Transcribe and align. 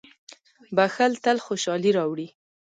•بښل 0.75 1.13
تل 1.23 1.37
خوشالي 1.45 1.91
راوړي. 1.97 2.27